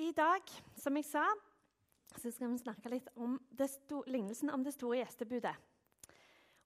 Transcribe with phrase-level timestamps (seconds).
[0.00, 0.40] I dag,
[0.80, 1.26] som jeg sa,
[2.16, 3.34] så skal vi snakke litt om
[4.08, 5.52] lignelsen om det store gjestebudet.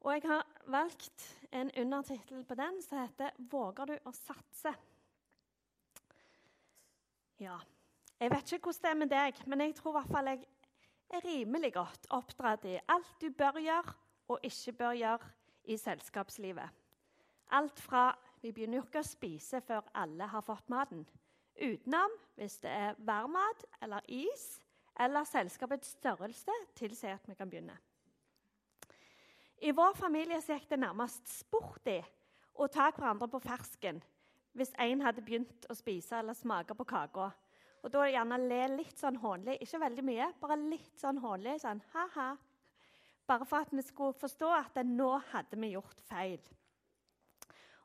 [0.05, 4.75] Og jeg har valgt en undertittel på den som heter 'Våger du å satse?'
[7.41, 7.59] Ja,
[8.21, 10.47] jeg vet ikke hvordan det er med deg, men jeg tror i hvert fall jeg
[11.11, 13.95] er rimelig godt oppdratt i alt du bør gjøre
[14.29, 15.31] og ikke bør gjøre
[15.65, 16.71] i selskapslivet.
[17.51, 21.09] Alt fra vi begynner jo ikke å spise før alle har fått maten.
[21.55, 24.61] Utenom hvis det er varmmat eller is
[25.01, 27.77] eller selskapets størrelse tilsier at vi kan begynne.
[29.63, 32.01] I vår familie gikk det nærmest sport i
[32.55, 34.03] å ta hverandre på fersken
[34.55, 37.31] hvis en hadde begynt å spise eller smake på kaka.
[37.85, 39.59] Og da gjerne le litt sånn hånlig.
[39.61, 41.59] Ikke veldig mye, bare litt sånn hånlig.
[41.61, 41.83] Sånn.
[43.29, 46.39] Bare for at vi skulle forstå at nå hadde vi gjort feil.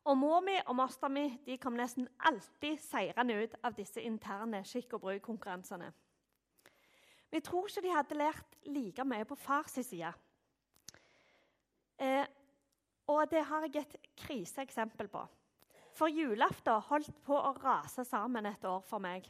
[0.08, 4.64] Og mor mi og master mi de kom nesten alltid seirende ut av disse interne
[4.66, 5.92] skikk og bruk-konkurransene.
[7.30, 10.14] Vi tror ikke de hadde lært like mye på fars side.
[12.00, 12.26] Eh,
[13.08, 15.22] og det har jeg et kriseeksempel på.
[15.94, 19.28] For julaften holdt på å rase sammen et år for meg.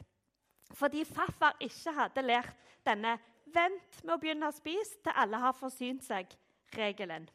[0.76, 5.52] Fordi farfar ikke hadde lært denne 'vent med å begynne å spise til alle har
[5.52, 7.28] forsynt seg'-regelen.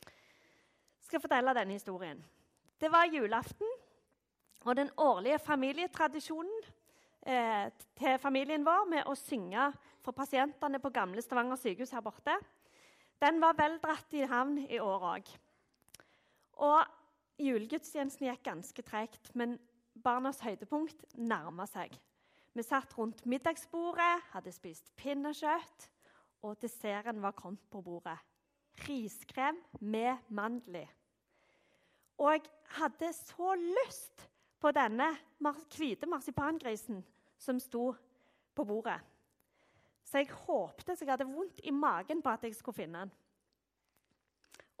[0.00, 2.24] Jeg skal fortelle denne historien.
[2.84, 3.68] Det var julaften,
[4.64, 6.64] og den årlige familietradisjonen
[7.26, 9.70] eh, til familien vår med å synge
[10.04, 12.34] for pasientene på gamle Stavanger sykehus her borte,
[13.24, 15.30] den var vel dratt i havn i år òg.
[16.66, 19.54] Og julegudstjenesten gikk ganske tregt, men
[20.04, 21.94] barnas høydepunkt nærma seg.
[22.52, 25.88] Vi satt rundt middagsbordet, hadde spist pinnekjøtt,
[26.44, 28.18] og desserten var kommet på bordet.
[28.84, 30.92] Riskrem med mandler.
[32.18, 32.44] Og jeg
[32.78, 34.28] hadde så lyst
[34.60, 37.02] på denne hvite marsipangrisen
[37.38, 37.90] som sto
[38.54, 39.00] på bordet.
[40.04, 43.12] Så jeg håpte så jeg hadde vondt i magen på at jeg skulle finne den.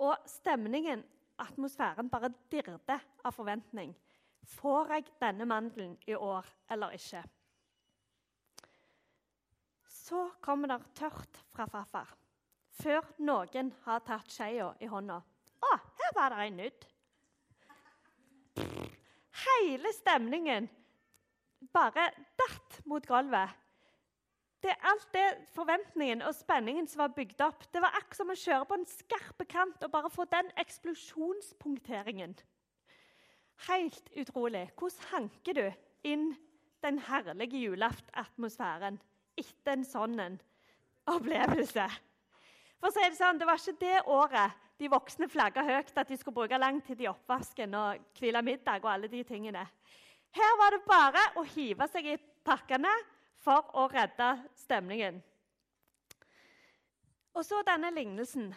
[0.04, 1.04] Og stemningen,
[1.38, 2.90] atmosfæren, bare dirret
[3.24, 3.94] av forventning.
[4.44, 7.22] Får jeg denne mandelen i år eller ikke?
[9.88, 12.10] Så kommer det tørt fra farfar,
[12.70, 15.16] før noen har tatt skeia i hånda.
[15.64, 16.90] Å, her var det ei nydd!
[19.44, 20.68] Hele stemningen
[21.74, 23.52] bare datt mot gulvet.
[24.64, 28.38] Det, alt det forventningen og spenningen som var bygd opp, det var akkurat som å
[28.38, 32.32] kjøre på en skarpe kant og bare få den eksplosjonspunkteringen.
[33.68, 34.70] Helt utrolig.
[34.80, 35.66] Hvordan hanker du
[36.08, 36.30] inn
[36.84, 38.96] den herlige julaftatmosfæren
[39.36, 40.40] etter en sånn
[41.12, 41.86] opplevelse?
[42.80, 46.08] For å si Det sånn, det var ikke det året de voksne flagga høyt at
[46.08, 48.84] de skulle bruke lang tid i oppvasken og hvile middag.
[48.84, 49.66] og alle de tingene.
[50.34, 52.90] Her var det bare å hive seg i pakkene
[53.44, 55.22] for å redde stemningen.
[57.34, 58.54] Og så denne lignelsen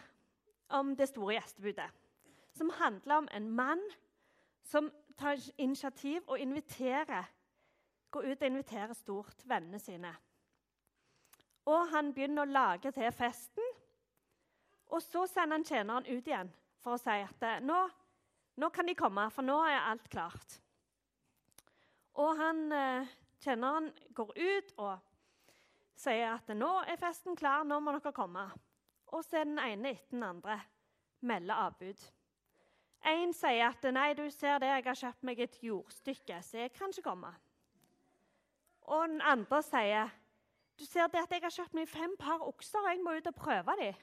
[0.74, 1.88] om det store gjestebudet,
[2.54, 3.82] som handler om en mann
[4.64, 7.24] som tar initiativ og inviterer,
[8.10, 10.12] går ut og inviterer stort vennene sine.
[11.68, 13.74] Og han begynner å lage til festen.
[14.88, 16.50] Og så sender han tjeneren ut igjen
[16.82, 17.78] for å si at eh, nå,
[18.60, 20.58] nå kan de komme, for nå er alt klart.
[22.18, 23.10] Og han, eh,
[23.44, 24.94] tjeneren går ut og
[25.98, 28.46] sier at nå er festen klar, nå må dere komme.
[29.12, 30.60] Og så er den ene etter den andre
[31.20, 32.06] melder avbud.
[33.08, 36.72] En sier at nei, du ser det, jeg har kjøpt meg et jordstykke, så jeg
[36.74, 37.30] kan ikke komme.
[38.88, 40.10] Og den andre sier
[40.78, 43.26] du ser det at jeg har kjøpt meg fem par okser, og jeg må ut
[43.26, 43.96] og prøve dem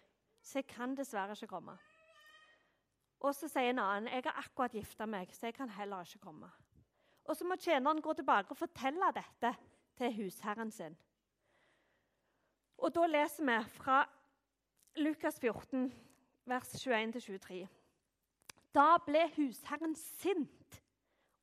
[0.45, 1.73] så jeg kan dessverre ikke komme.
[3.25, 6.21] Og så sier en annen jeg har akkurat gifta meg, så jeg kan heller ikke
[6.27, 6.51] komme.
[7.25, 9.55] Og så må tjeneren gå tilbake og fortelle dette
[9.97, 10.97] til husherren sin.
[12.77, 14.03] Og da leser vi fra
[14.99, 15.89] Lukas 14,
[16.45, 17.65] vers 21-23.
[18.75, 20.81] Da ble husherren sint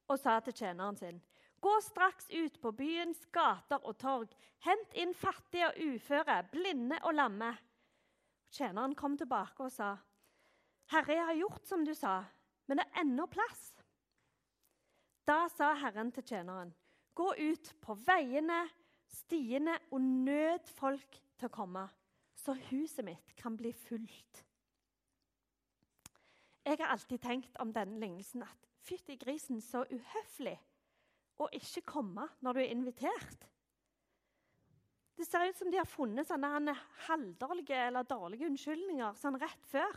[0.07, 1.21] og sa til tjeneren sin.:
[1.61, 4.31] Gå straks ut på byens gater og torg.
[4.62, 7.56] Hent inn fattige og uføre, blinde og lamme.
[8.52, 9.96] Tjeneren kom tilbake og sa,
[10.93, 12.25] 'Herre, jeg har gjort som du sa,
[12.69, 13.72] men det er ennå plass.'
[15.26, 16.75] Da sa Herren til tjeneren,
[17.14, 18.69] 'Gå ut på veiene,
[19.08, 21.88] stiene og nød folk til å komme,
[22.34, 24.44] så huset mitt kan bli fullt.'
[26.64, 30.58] Jeg har alltid tenkt om denne lignelsen at fytti grisen, så uhøflig
[31.43, 33.49] å ikke komme når du er invitert.
[35.17, 36.75] Det ser ut som de har funnet sånne
[37.06, 39.93] halvdårlige eller dårlige unnskyldninger sånn rett før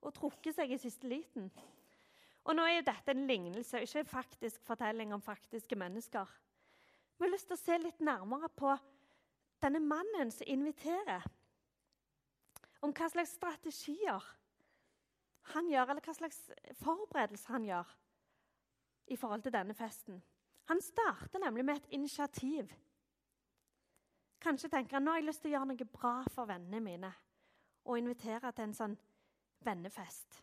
[0.00, 1.50] og trukket seg i siste liten.
[2.48, 6.30] Og Nå er jo dette en lignelse, ikke en faktisk fortelling om faktiske mennesker.
[7.18, 8.72] Vi har lyst til å se litt nærmere på
[9.60, 11.26] denne mannen som inviterer.
[12.80, 14.24] Om hva slags strategier
[15.52, 16.38] han gjør, eller hva slags
[16.80, 17.90] forberedelser han gjør
[19.10, 20.22] i forhold til denne festen.
[20.70, 22.70] Han starter nemlig med et initiativ.
[24.40, 27.10] Kanskje tenker han nå har jeg lyst til å gjøre noe bra for vennene mine
[27.84, 28.96] og invitere til en sånn
[29.64, 30.40] vennefest.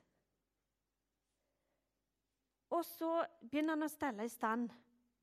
[2.73, 3.11] Og så
[3.41, 4.73] begynner han å stelle i stand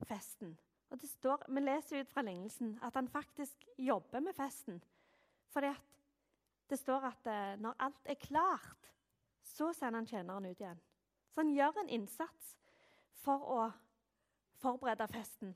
[0.08, 0.54] festen.
[0.90, 4.82] Og det står, Vi leser ut fra lignelsen at han faktisk jobber med festen.
[5.50, 5.74] Fordi
[6.70, 8.90] det står at eh, når alt er klart,
[9.42, 10.80] så sender han tjeneren ut igjen.
[11.30, 12.56] Så han gjør en innsats
[13.24, 13.70] for å
[14.62, 15.54] forberede festen.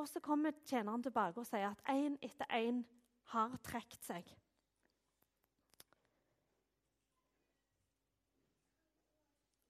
[0.00, 2.80] Og så kommer tjeneren tilbake og sier at én etter én
[3.34, 4.30] har trukket seg.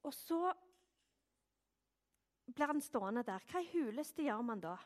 [0.06, 0.38] Og så
[2.54, 3.42] blir han stående der.
[3.50, 4.76] Hva i huleste gjør man da?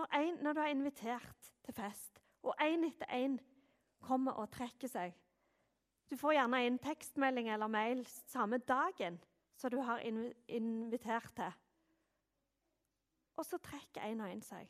[0.00, 3.36] Når, en, når du har invitert til fest, og én etter én
[4.00, 5.12] kommer og trekker seg
[6.08, 9.20] Du får gjerne en tekstmelding eller mail samme dagen
[9.60, 11.52] som du har invitert til.
[13.40, 14.68] Og så trekker en og en seg.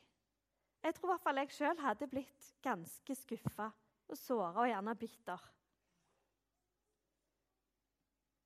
[0.80, 3.66] Jeg tror i hvert fall jeg sjøl hadde blitt ganske skuffa
[4.10, 5.48] og såra og gjerne bitter.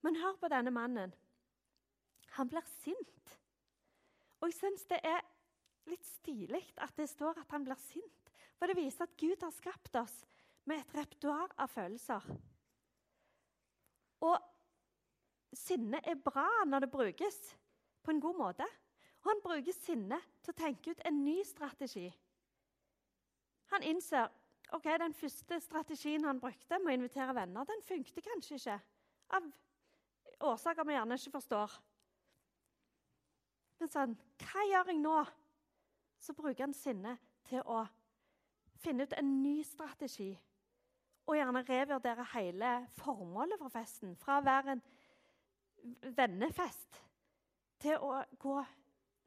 [0.04, 1.12] Men hør på denne mannen.
[2.38, 3.36] Han blir sint.
[4.40, 5.20] Og jeg syns det er
[5.88, 8.32] litt stilig at det står at han blir sint.
[8.58, 10.16] For det viser at Gud har skapt oss
[10.68, 12.24] med et repertoar av følelser.
[14.24, 14.36] Og
[15.56, 17.38] sinne er bra når det brukes
[18.04, 18.68] på en god måte.
[19.24, 22.10] Og han bruker sinne til å tenke ut en ny strategi.
[23.72, 24.28] Han innser
[24.76, 28.78] ok, den første strategien han brukte med å invitere venner, den funket kanskje ikke.
[29.34, 29.48] Av
[30.50, 31.78] årsaker vi gjerne ikke forstår.
[33.80, 35.16] Men sånn Hva gjør jeg nå?
[36.20, 37.82] Så bruker han sinnet til å
[38.80, 40.30] finne ut en ny strategi.
[41.24, 44.14] Og gjerne revurdere hele formålet for festen.
[44.20, 44.84] Fra å være en
[46.16, 47.00] vennefest
[47.80, 48.56] til å gå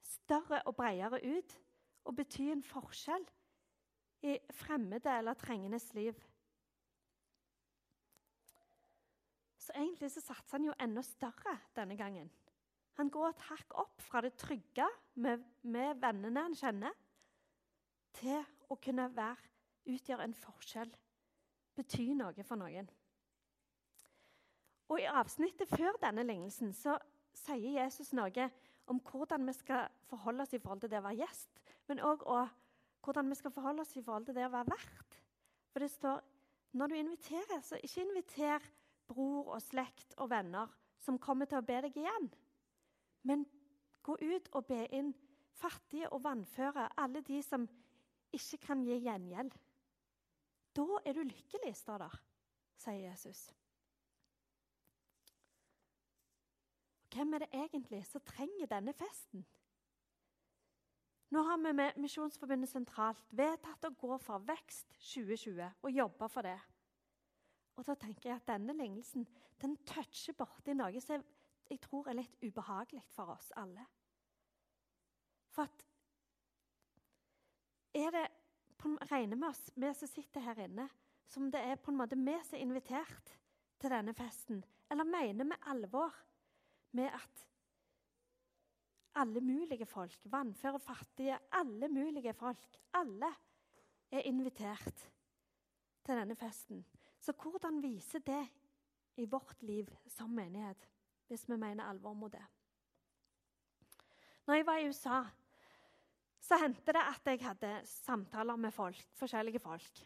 [0.07, 1.57] større og bredere ut
[2.07, 3.25] og bety en forskjell
[4.27, 6.15] i fremmede eller trengendes liv.
[9.57, 12.30] Så egentlig så satser han jo enda større denne gangen.
[12.98, 16.95] Han går et hakk opp fra det trygge med, med vennene han kjenner,
[18.18, 18.39] til
[18.71, 19.44] å kunne være,
[19.88, 20.89] utgjøre en forskjell,
[21.77, 22.89] bety noe for noen.
[24.88, 26.95] Og I avsnittet før denne lignelsen så
[27.38, 28.48] sier Jesus noe
[28.88, 32.24] om hvordan vi skal forholde oss i forhold til det å være gjest, men òg
[33.04, 35.19] hvordan vi skal forholde oss i forhold til det å være vert.
[35.72, 36.24] For det står
[36.78, 38.66] når du inviterer, så ikke inviter
[39.07, 40.72] bror og slekt og venner
[41.04, 42.28] som kommer til å be deg igjen.
[43.28, 43.45] Men
[44.04, 45.13] gå ut og be inn
[45.57, 47.66] fattige og vannføre, alle de som
[48.36, 49.54] ikke kan gi gjengjeld.
[50.78, 52.19] Da er du lykkelig, står der,
[52.78, 53.48] sier Jesus.
[57.18, 59.42] Hvem er det egentlig som trenger denne festen?
[61.34, 66.46] Nå har vi med Misjonsforbundet sentralt vedtatt å gå for Vekst 2020 og jobbe for
[66.46, 66.60] det.
[67.74, 69.25] Og da tenker jeg at Denne lignelsen
[69.62, 71.25] den toucher borti noe som
[71.72, 73.88] jeg tror er litt ubehagelig for oss alle.
[75.50, 75.86] For at
[77.98, 78.27] er det
[79.10, 80.86] Regner vi oss, vi som sitter her inne,
[81.25, 83.34] som det er på en måte vi som er invitert
[83.82, 84.62] til denne festen?
[84.94, 86.13] Eller mener vi alvor
[86.91, 87.46] med at
[89.15, 93.32] alle mulige folk, vannføre fattige, alle mulige folk, alle
[94.12, 95.10] er invitert
[96.06, 96.86] til denne festen?
[97.20, 98.44] Så hvordan viser det
[99.17, 100.88] i vårt liv som menighet?
[101.27, 102.44] hvis vi mener alvor mot det.
[104.48, 105.22] Når jeg var i USA,
[106.39, 110.03] så hendte det at jeg hadde samtaler med folk, forskjellige folk.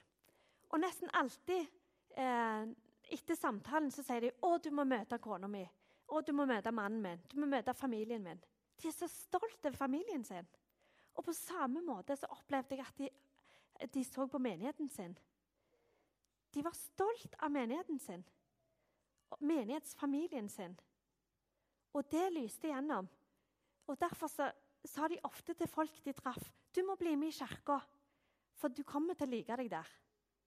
[0.69, 1.59] Og nesten alltid
[2.17, 2.71] eh,
[3.13, 5.67] etter samtalen så sier de 'Å, du må møte kona mi'.
[6.11, 7.21] 'Å, du må møte mannen min'.
[7.27, 8.41] 'Du må møte familien min'.
[8.81, 10.47] De er så stolte av familien sin.
[11.15, 13.09] Og på samme måte så opplevde jeg at de,
[13.93, 15.17] de så på menigheten sin.
[16.53, 18.23] De var stolt av menigheten sin.
[19.39, 20.75] Menighetsfamilien sin.
[21.93, 23.07] Og det lyste igjennom.
[23.87, 24.51] Og Derfor så,
[24.85, 27.77] sa de ofte til folk de traff, du må bli med i kirka,
[28.55, 29.89] for du kommer til å like deg der.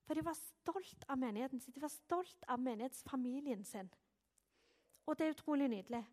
[0.05, 3.91] For de var stolt av menigheten sin, de var stolt av menighetsfamilien sin.
[5.07, 6.05] Og det er utrolig nydelig.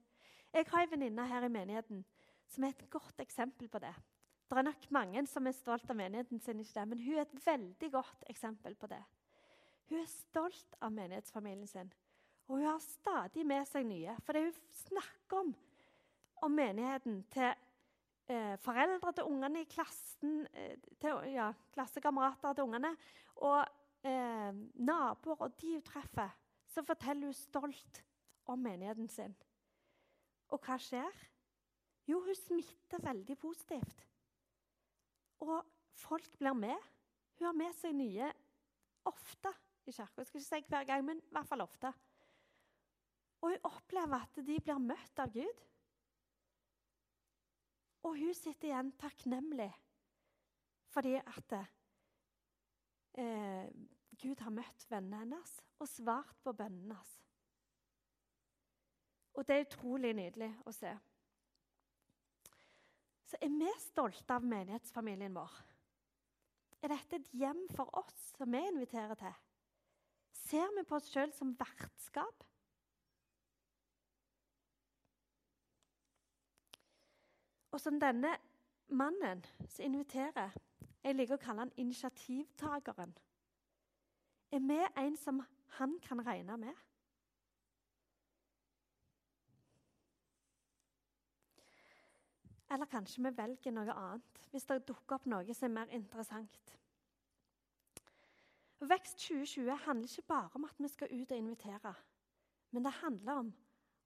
[0.53, 2.03] Jeg har en venninne her i menigheten
[2.51, 3.93] som er et godt eksempel på det.
[4.51, 7.21] Det er nok mange som er stolt av menigheten sin, ikke det, men hun er
[7.23, 8.99] et veldig godt eksempel på det.
[9.87, 11.93] Hun er stolt av menighetsfamilien sin.
[12.49, 14.17] Og hun har stadig med seg nye.
[14.25, 15.53] For det hun snakker om,
[16.43, 17.47] om menigheten til
[18.27, 22.91] eh, foreldre til ungene i klassen, eh, til, ja, klassekamerater til ungene,
[23.39, 23.63] og
[24.03, 24.51] eh,
[24.83, 26.35] naboer og de hun treffer,
[26.67, 28.03] så forteller hun stolt
[28.53, 29.35] om menigheten sin.
[30.51, 31.25] Og hva skjer?
[32.09, 34.05] Jo, hun smitter veldig positivt.
[35.41, 35.57] Og
[35.97, 36.87] folk blir med.
[37.39, 38.29] Hun har med seg nye
[39.09, 39.53] ofte
[39.87, 40.25] i kirka.
[40.25, 41.93] Skal ikke si hver gang, men i hvert fall ofte.
[43.41, 45.63] Og hun opplever at de blir møtt av Gud.
[48.05, 49.71] Og hun sitter igjen takknemlig
[50.91, 51.53] fordi at
[53.15, 53.67] eh,
[54.19, 57.13] Gud har møtt vennene hennes og svart på bønnene hennes.
[59.33, 60.91] Og det er utrolig nydelig å se.
[63.31, 65.53] Så er vi stolte av menighetsfamilien vår.
[66.81, 69.35] Er dette et hjem for oss som vi inviterer til?
[70.35, 72.43] Ser vi på oss sjøl som vertskap?
[77.71, 78.33] Og som denne
[78.91, 80.51] mannen som inviterer
[81.01, 83.15] Jeg liker å kalle han initiativtakeren.
[84.53, 85.39] Er vi en som
[85.79, 86.75] han kan regne med?
[92.71, 96.77] Eller kanskje vi velger noe annet hvis det dukker opp noe som er mer interessant.
[98.81, 101.93] Vekst 2020 handler ikke bare om at vi skal ut og invitere.
[102.71, 103.51] Men det handler om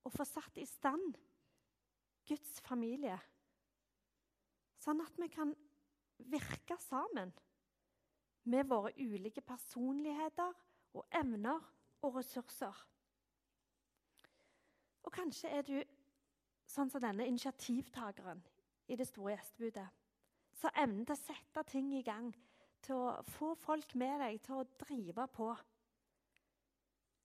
[0.06, 1.16] å få satt i stand
[2.26, 3.20] Guds familie
[4.86, 5.50] Sånn at vi kan
[6.30, 7.32] virke sammen
[8.46, 10.52] med våre ulike personligheter
[10.94, 11.64] og evner
[12.06, 12.84] og ressurser.
[15.02, 15.80] Og kanskje er du
[16.70, 18.44] sånn som denne initiativtakeren
[18.88, 19.88] i det store gjestebudet.
[20.56, 22.30] Så evnen til å sette ting i gang,
[22.86, 25.50] til å få folk med deg, til å drive på.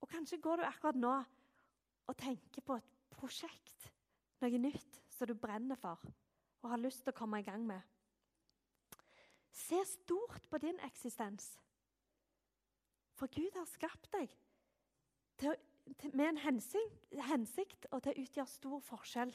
[0.01, 1.15] Og kanskje går du akkurat nå
[2.11, 3.91] og tenker på et prosjekt,
[4.41, 6.01] noe nytt som du brenner for
[6.61, 7.81] og har lyst til å komme i gang med.
[9.53, 11.55] Se stort på din eksistens.
[13.17, 14.33] For Gud har skapt deg
[15.41, 15.57] til,
[15.99, 19.33] til, med en hensikt, hensikt og til å utgjøre stor forskjell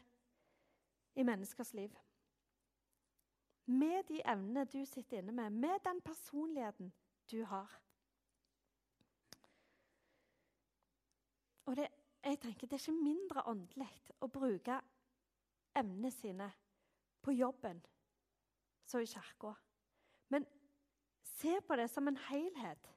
[1.16, 1.94] i menneskers liv.
[3.66, 6.94] Med de evnene du sitter inne med, med den personligheten
[7.32, 7.72] du har.
[11.66, 11.88] Og det,
[12.24, 13.90] jeg tenker, det er ikke mindre åndelig
[14.22, 14.78] å bruke
[15.76, 16.52] evnene sine
[17.26, 17.82] på jobben
[18.86, 19.56] som i kirka.
[20.30, 20.46] Men
[21.26, 22.92] se på det som en helhet.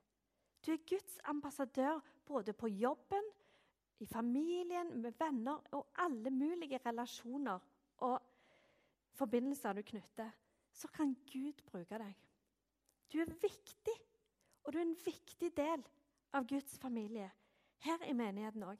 [0.67, 3.25] Du er Guds ambassadør både på jobben,
[3.99, 7.59] i familien, med venner og alle mulige relasjoner
[8.07, 8.21] og
[9.19, 10.31] forbindelser du knytter.
[10.79, 12.15] Så kan Gud bruke deg.
[13.11, 13.95] Du er viktig,
[14.65, 15.83] og du er en viktig del
[16.37, 17.31] av Guds familie
[17.83, 18.79] her i menigheten òg.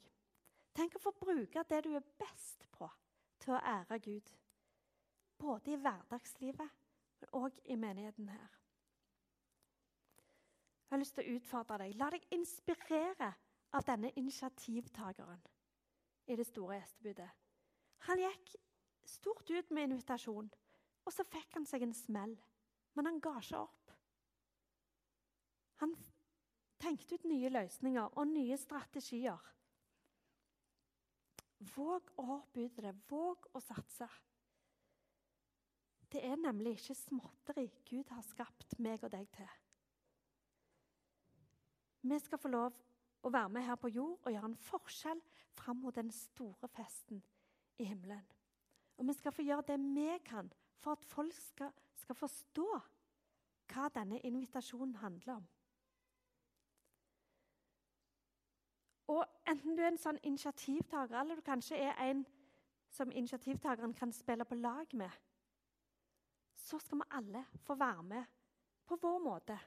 [0.75, 2.87] Tenk å få bruke det du er best på,
[3.41, 4.31] til å ære Gud.
[5.39, 6.77] Både i hverdagslivet,
[7.19, 8.55] men òg i menigheten her.
[10.89, 11.97] Jeg har lyst til å utfordre deg.
[11.99, 13.33] La deg inspirere
[13.77, 15.43] av denne initiativtakeren
[16.29, 17.29] i det store gjestebudet.
[18.07, 18.55] Han gikk
[19.05, 20.49] stort ut med invitasjon,
[21.09, 22.35] og så fikk han seg en smell.
[22.93, 23.93] Men han ga ikke opp.
[25.81, 25.95] Han
[26.79, 29.47] tenkte ut nye løsninger og nye strategier.
[31.73, 32.93] Våg å hoppe ut i det.
[33.09, 34.07] Våg å satse.
[36.09, 39.49] Det er nemlig ikke småtteri Gud har skapt meg og deg til.
[42.09, 42.77] Vi skal få lov
[43.25, 45.21] å være med her på jord og gjøre en forskjell
[45.57, 47.19] fram mot den store festen
[47.77, 48.23] i himmelen.
[48.99, 50.49] Og vi skal få gjøre det vi kan
[50.79, 52.67] for at folk skal, skal forstå
[53.69, 55.47] hva denne invitasjonen handler om.
[59.09, 62.21] Og Enten du er en sånn initiativtaker, eller du kanskje er en
[62.93, 65.09] som initiativtakeren kan spille på lag med,
[66.53, 68.35] så skal vi alle få være med
[68.85, 69.57] på vår måte.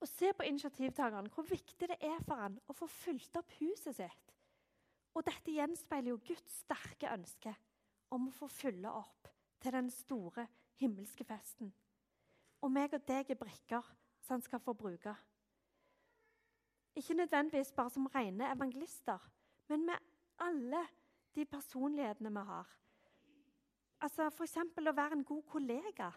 [0.00, 3.96] Og se på initiativtakeren, hvor viktig det er for han å få fulgt opp huset
[3.96, 4.34] sitt.
[5.16, 7.52] Og dette gjenspeiler jo Guds sterke ønske
[8.10, 9.30] om å få fylle opp
[9.62, 10.46] til den store
[10.80, 11.72] himmelske festen.
[12.62, 13.84] Og meg og deg er brikker
[14.22, 15.14] som han skal få bruke.
[16.96, 19.20] Ikke nødvendigvis bare som rene evangelister,
[19.68, 19.98] men med
[20.38, 20.86] alle
[21.34, 22.72] de personlighetene vi har
[24.04, 24.58] Altså F.eks.
[24.76, 26.10] å være en god kollega.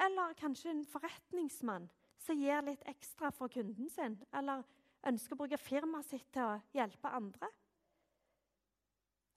[0.00, 1.90] Eller kanskje en forretningsmann
[2.24, 4.16] som gir litt ekstra for kunden sin.
[4.32, 4.64] Eller
[5.06, 7.50] ønsker å bruke firmaet sitt til å hjelpe andre.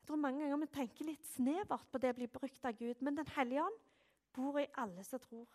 [0.08, 3.02] Jeg tror mange ganger vi tenker litt snevert på det å bli brukt av Gud.
[3.04, 3.80] Men Den hellige ånd
[4.32, 5.50] bor i alle som tror.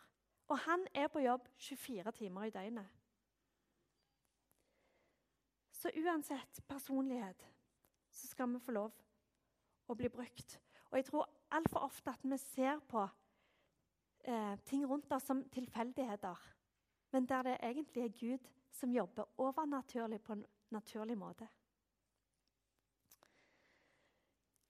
[0.53, 2.91] Og han er på jobb 24 timer i døgnet.
[5.73, 7.47] Så uansett personlighet
[8.13, 9.01] så skal vi få lov
[9.89, 10.59] å bli brukt.
[10.91, 13.07] Og jeg tror altfor ofte at vi ser på
[14.29, 16.45] eh, ting rundt oss som tilfeldigheter.
[17.17, 20.45] Men der det egentlig er Gud som jobber overnaturlig på en
[20.77, 21.49] naturlig måte.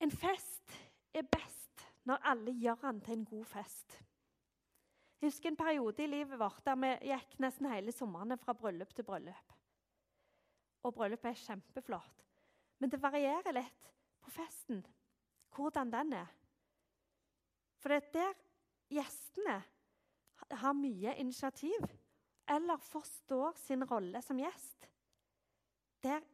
[0.02, 0.72] En fest
[1.14, 3.98] er best når alle gjør den til en god fest.
[5.20, 8.90] Jeg husker en periode i livet vårt der vi gikk nesten hele somrene fra bryllup
[8.96, 9.54] til bryllup.
[10.82, 12.24] Og bryllupet er kjempeflott.
[12.82, 13.86] Men det varierer litt
[14.22, 14.82] på festen
[15.54, 16.30] hvordan den er.
[17.78, 18.40] For det er der
[18.90, 19.60] gjestene
[20.62, 21.86] har mye initiativ
[22.50, 24.88] eller forstår sin rolle som gjest.
[26.02, 26.24] Der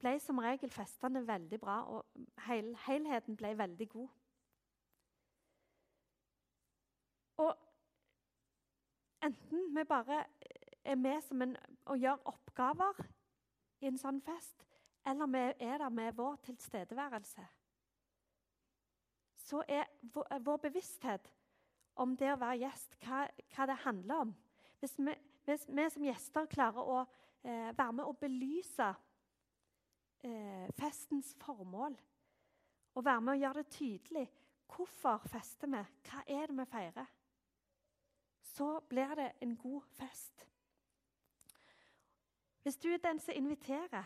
[0.00, 4.08] ble som regel festene veldig bra, og hel, helheten ble veldig god.
[7.44, 7.52] Og
[9.24, 10.24] enten vi bare
[10.84, 13.04] er med en, og gjør oppgaver
[13.80, 14.64] i en sånn fest,
[15.06, 17.46] eller vi er der med vår tilstedeværelse,
[19.46, 19.84] så er
[20.42, 21.28] vår bevissthet
[22.02, 24.34] om det å være gjest, hva, hva det handler om
[24.80, 25.12] Hvis vi,
[25.46, 28.90] hvis vi som gjester klarer å eh, være med og belyse
[30.24, 31.96] eh, festens formål,
[32.96, 34.26] og være med å gjøre det tydelig
[34.72, 37.14] hvorfor fester vi, hva er det vi feirer
[38.56, 40.46] så blir det en god fest.
[42.62, 44.04] Hvis du er den som inviterer,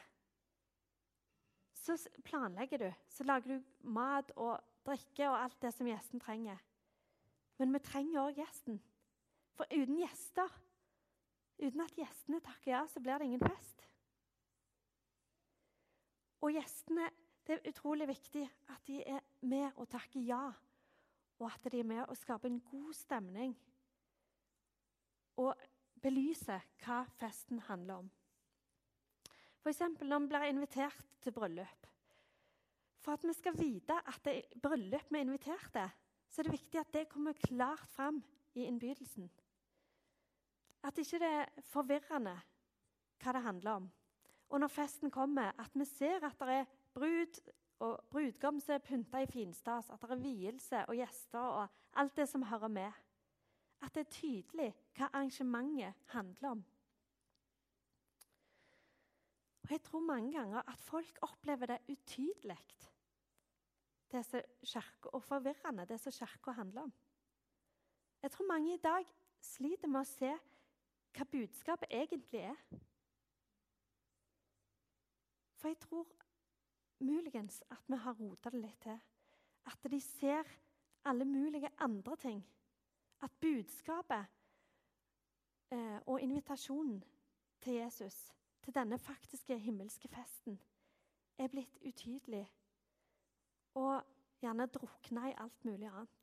[1.75, 2.93] så planlegger du.
[3.09, 6.59] Så lager du mat og drikke og alt det som gjesten trenger.
[7.59, 8.81] Men vi trenger òg gjesten.
[9.55, 10.51] For uten gjester,
[11.59, 13.87] uten at gjestene takker ja, så blir det ingen fest.
[16.41, 17.11] Og gjestene
[17.47, 20.53] Det er utrolig viktig at de er med og takker ja,
[21.41, 23.57] og at de er med og skaper en god stemning
[25.41, 25.57] og
[26.03, 28.11] belyse hva festen handler om.
[29.65, 29.81] F.eks.
[30.01, 31.87] når vi blir invitert til bryllup.
[33.01, 35.89] For at vi skal vite at det er bryllup vi er invitert til,
[36.29, 38.23] så er det viktig at det kommer klart fram
[38.55, 39.31] i innbydelsen.
[40.85, 42.37] At ikke det er forvirrende
[43.21, 43.91] hva det handler om.
[44.51, 47.41] Og når festen kommer, at vi ser at det er brud
[47.81, 51.69] og brudgom som er pynta i finstas, at det er vielse og gjester og
[52.01, 52.99] alt det som hører med
[53.81, 56.65] at det er tydelig hva arrangementet handler om.
[59.63, 62.59] Og Jeg tror mange ganger at folk opplever det utydelig,
[64.11, 66.93] det som kirke, og forvirrende, det som kirka handler om.
[68.23, 69.07] Jeg tror mange i dag
[69.41, 70.33] sliter med å se
[71.17, 72.59] hva budskapet egentlig er.
[75.61, 76.09] For jeg tror
[77.05, 79.01] muligens at vi har rota det litt til.
[79.69, 80.49] At de ser
[81.05, 82.41] alle mulige andre ting
[83.21, 84.27] at budskapet
[85.73, 87.05] eh, og invitasjonen
[87.61, 90.61] til Jesus, til denne faktiske himmelske festen,
[91.39, 92.47] er blitt utydelig
[93.75, 94.03] og
[94.41, 96.17] gjerne drukna i alt mulig annet.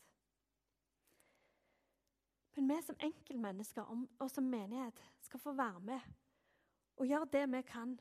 [2.55, 5.99] Men vi som enkeltmennesker og som menighet skal få være med
[6.97, 7.99] og gjøre det vi kan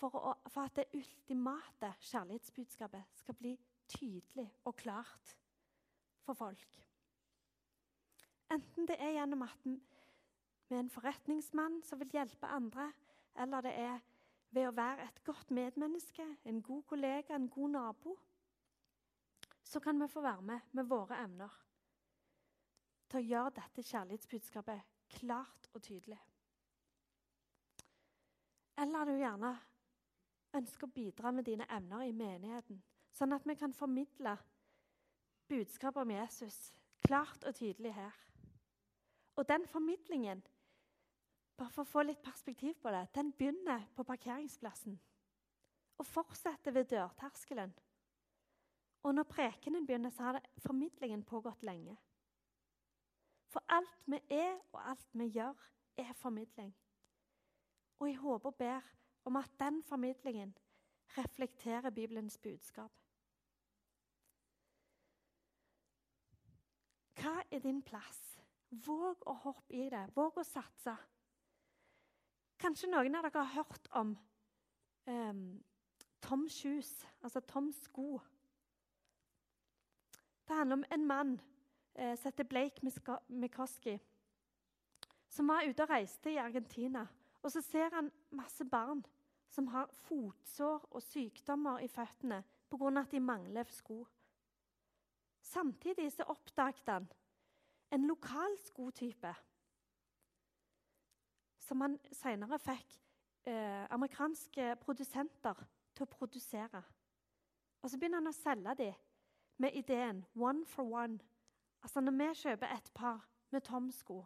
[0.00, 3.54] for, å, for at det ultimate kjærlighetsbudskapet skal bli
[3.90, 5.34] tydelig og klart
[6.24, 6.78] for folk.
[8.50, 9.76] Enten det er gjennom at vi
[10.74, 12.88] er en forretningsmann som vil hjelpe andre,
[13.38, 14.00] eller det er
[14.50, 18.16] ved å være et godt medmenneske, en god kollega, en god nabo,
[19.62, 21.60] så kan vi få være med med våre evner
[23.10, 26.18] til å gjøre dette kjærlighetsbudskapet klart og tydelig.
[28.80, 29.52] Eller du gjerne
[30.56, 32.80] ønsker å bidra med dine evner i menigheten,
[33.14, 34.36] sånn at vi kan formidle
[35.50, 36.58] budskapet om Jesus
[37.06, 38.16] klart og tydelig her.
[39.38, 40.42] Og den formidlingen,
[41.56, 44.98] bare for å få litt perspektiv på det, den begynner på parkeringsplassen
[46.00, 47.72] og fortsetter ved dørterskelen.
[49.02, 51.96] Og når prekenen begynner, så har formidlingen pågått lenge.
[53.50, 55.56] For alt vi er, og alt vi gjør,
[55.98, 56.72] er formidling.
[57.98, 58.86] Og jeg håper og ber
[59.30, 60.56] om at den formidlingen
[61.18, 62.90] reflekterer Bibelens budskap.
[67.20, 68.18] Hva er din plass?
[68.70, 70.02] Våg å hoppe i det.
[70.16, 70.96] Våg å satse.
[72.58, 74.16] Kanskje noen av dere har hørt om
[75.06, 75.44] um,
[76.20, 76.90] Tom Shoes,
[77.22, 78.18] altså Tom Sko.
[80.48, 81.32] Det handler om en mann
[81.94, 82.82] eh, som heter Blake
[83.28, 83.94] Mikoski,
[85.28, 87.06] som var ute og reiste i Argentina.
[87.42, 89.04] Og så ser han masse barn
[89.50, 93.00] som har fotsår og sykdommer i føttene pga.
[93.00, 94.06] at de mangler sko.
[95.42, 97.08] Samtidig så oppdaget han
[97.90, 99.34] en lokal skotype
[101.58, 102.96] som han senere fikk
[103.46, 105.54] eh, amerikanske produsenter
[105.94, 106.82] til å produsere.
[107.82, 108.94] Og Så begynner han å selge dem
[109.56, 111.20] med ideen 'one for one'.
[111.82, 114.24] Altså Når vi kjøper et par med Tom-sko,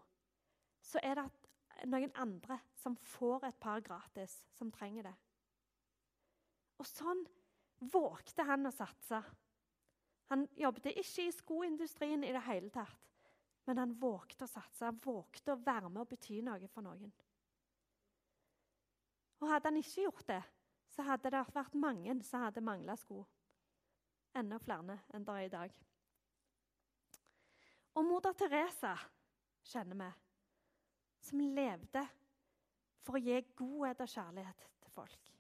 [0.81, 1.31] så er det
[1.91, 5.15] noen andre som får et par gratis, som trenger det.
[6.81, 7.23] Og sånn
[7.93, 9.21] vågte han å satse.
[10.33, 13.29] Han jobbet ikke i skoindustrien i det hele tatt,
[13.69, 14.85] men han vågte å satse.
[14.85, 17.13] Han vågte å være med og bety noe for noen.
[19.43, 20.43] Og hadde han ikke gjort det,
[20.95, 23.25] så hadde det vært mange som hadde mangla sko.
[24.35, 25.75] Enda flere enn det er i dag.
[27.95, 28.97] Og moder Teresa
[29.71, 30.09] kjenner vi,
[31.25, 32.05] som levde
[33.05, 35.31] for å gi godhet og kjærlighet til folk.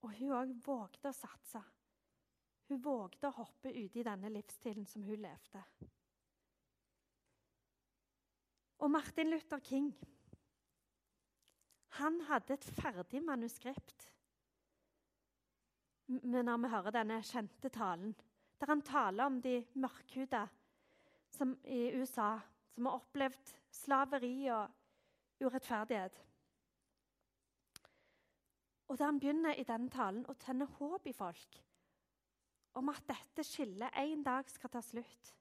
[0.00, 1.62] Og hun òg vågde å satse.
[2.70, 5.62] Hun vågde å hoppe ute i denne livsstilen som hun levde.
[8.80, 9.90] Og Martin Luther King
[11.98, 14.06] han hadde et ferdig manuskript
[16.06, 18.14] Men når vi hører denne kjente talen,
[18.58, 20.40] der han taler om de mørkhuda
[21.70, 22.32] i USA
[22.80, 24.70] som har opplevd slaveri og
[25.44, 26.14] urettferdighet.
[28.88, 31.58] Og der han begynner i denne talen å tenne håp i folk
[32.80, 35.34] om at dette skillet en dag skal ta slutt.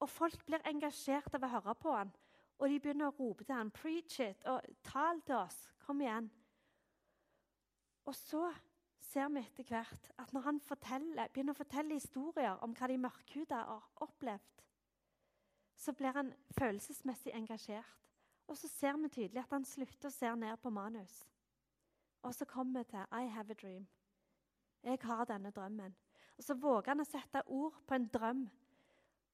[0.00, 2.14] Og folk blir engasjert av å høre på han,
[2.56, 5.68] og de begynner å rope til han, 'Preach it!' og 'Tal til oss!
[5.84, 6.30] Kom igjen!'
[8.06, 8.54] Og så
[8.98, 13.54] ser vi etter hvert at når han begynner å fortelle historier om hva de mørkhuda
[13.68, 14.60] har opplevd,
[15.80, 17.96] så blir han følelsesmessig engasjert.
[18.46, 21.14] Og så ser vi tydelig at han slutter å se ned på manus.
[22.22, 23.86] Og så kommer vi til 'I have a dream'.
[24.82, 25.96] Jeg har denne drømmen.
[26.36, 28.48] Og så våger han å sette ord på en drøm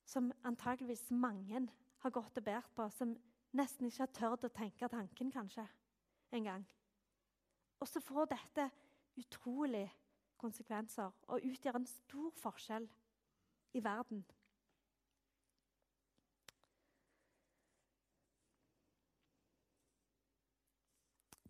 [0.04, 3.16] som antageligvis mange har gått og båret på, som
[3.52, 5.68] nesten ikke har tørt å tenke tanken kanskje
[6.32, 6.66] en gang.
[7.80, 8.70] Og så får dette
[9.16, 9.92] utrolig
[10.36, 12.88] konsekvenser og utgjør en stor forskjell
[13.72, 14.24] i verden.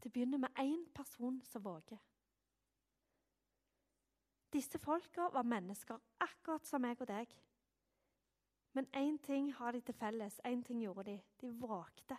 [0.02, 1.98] Det begynner med én person som våger.
[4.52, 7.32] Disse folka var mennesker, akkurat som meg og deg.
[8.72, 10.40] Men én ting har de til felles.
[10.44, 11.16] Én ting gjorde de.
[11.40, 12.16] De vågte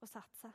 [0.00, 0.52] å satse.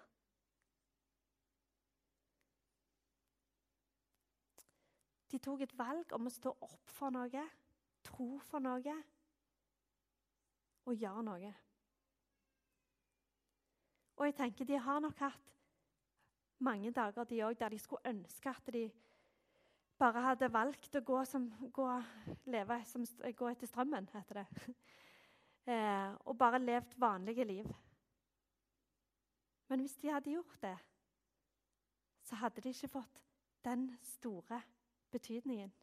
[5.31, 7.43] De tok et valg om å stå opp for noe,
[8.03, 8.95] tro for noe
[10.85, 11.53] og gjøre noe.
[14.15, 15.54] Og jeg tenker De har nok hatt
[16.59, 18.91] mange dager de også, der de skulle ønske at de
[19.97, 21.87] bare hadde valgt å gå, som, gå,
[22.51, 24.47] leve som, gå etter strømmen, heter det.
[25.65, 27.69] Eh, og bare levd vanlige liv.
[29.65, 30.75] Men hvis de hadde gjort det,
[32.21, 33.23] så hadde de ikke fått
[33.65, 34.59] den store
[35.09, 35.73] betydningen.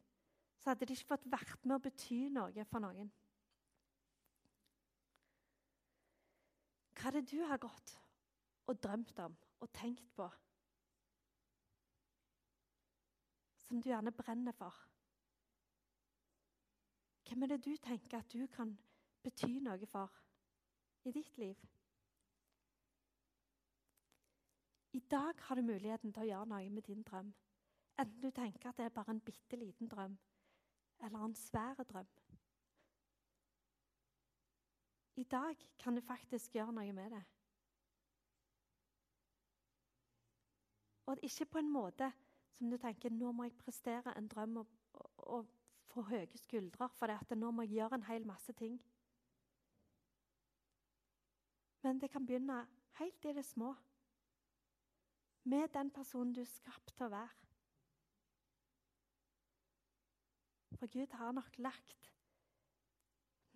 [0.55, 3.11] Så hadde de ikke fått vært med å bety noe for noen.
[6.95, 7.97] Hva er det du har gått
[8.71, 10.29] og drømt om og tenkt på?
[13.67, 14.75] Som du gjerne brenner for?
[17.27, 18.77] Hvem er det du tenker at du kan
[19.23, 20.11] bety noe for
[21.05, 21.55] i ditt liv?
[24.93, 27.33] I dag har du muligheten til å gjøre noe med din drøm.
[27.97, 30.17] Enten du tenker at det er bare en bitte liten drøm
[31.03, 32.07] eller en svær drøm.
[35.15, 37.23] I dag kan du faktisk gjøre noe med det.
[41.05, 42.11] Og ikke på en måte
[42.57, 45.47] som du tenker nå må jeg prestere en drøm og, og, og
[45.93, 48.79] få høye skuldre, for at nå må jeg gjøre en hel masse ting.
[51.83, 52.63] Men det kan begynne
[52.99, 53.73] helt i det små.
[55.43, 57.39] Med den personen du er skapt til å være.
[60.79, 62.09] For Gud har nok lagt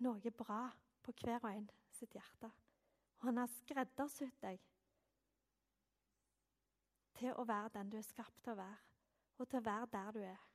[0.04, 0.68] noe bra
[1.02, 2.50] på hver og en sitt hjerte.
[3.18, 4.60] Og han har skreddersydd deg
[7.18, 8.87] til å være den du er skapt til å være,
[9.38, 10.46] og til å være der du er,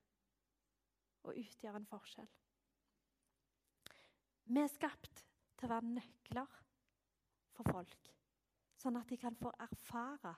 [1.24, 2.32] og utgjøre en forskjell.
[4.52, 5.24] Vi er skapt
[5.58, 6.58] til å være nøkler
[7.56, 8.12] for folk,
[8.76, 10.36] sånn at de kan få erfare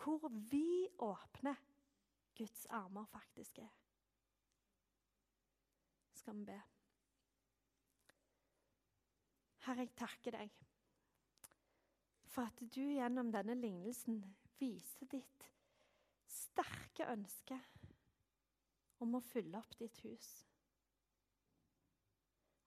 [0.00, 1.58] hvor vi åpner
[2.38, 3.72] Guds armer faktisk er
[6.20, 6.58] skal vi be.
[9.64, 10.52] Herre, jeg takker deg
[12.30, 14.20] for at du gjennom denne lignelsen
[14.60, 15.46] viser ditt
[16.50, 17.58] sterke ønske
[19.00, 20.30] om å fylle opp ditt hus.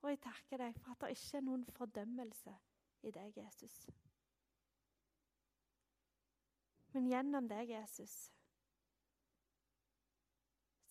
[0.03, 2.55] Og jeg takker deg for at det ikke er noen fordømmelse
[3.07, 3.77] i deg, Jesus.
[6.93, 8.17] Men gjennom deg, Jesus,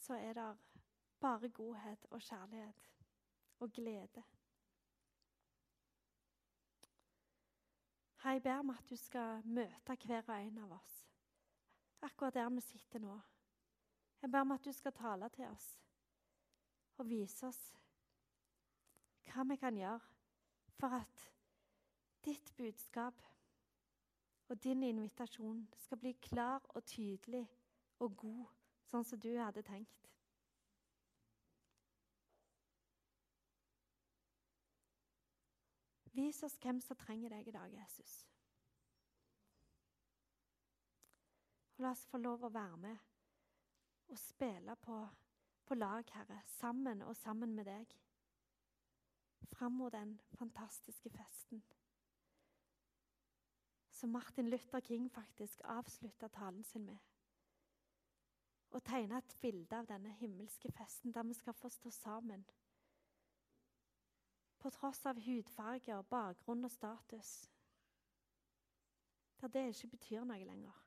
[0.03, 0.49] så er det
[1.23, 2.89] bare godhet og kjærlighet
[3.63, 4.25] og glede.
[8.23, 10.99] Her jeg ber om at du skal møte hver og en av oss
[12.03, 13.21] akkurat der vi sitter nå.
[14.23, 15.69] Jeg ber om at du skal tale til oss
[16.99, 17.61] og vise oss
[19.33, 20.01] hva vi kan gjøre
[20.79, 21.27] for at
[22.25, 23.23] ditt budskap
[24.49, 27.47] og din invitasjon skal bli klar og tydelig
[27.99, 28.47] og god,
[28.91, 30.11] sånn som du hadde tenkt.
[36.12, 38.32] Vis oss hvem som trenger deg i dag, Jesus.
[41.83, 43.09] La oss få lov å være med
[44.12, 44.97] og spille på,
[45.64, 47.95] på lag, Herre, sammen og sammen med deg.
[49.53, 51.62] Fram mot den fantastiske festen
[54.03, 56.99] som Martin Luther King faktisk avslutta talen sin med.
[58.71, 62.42] Og tegne et bilde av denne himmelske festen der vi skal få stå sammen.
[64.59, 67.31] På tross av hudfarge og bakgrunn og status.
[69.40, 70.82] Der det ikke betyr noe lenger.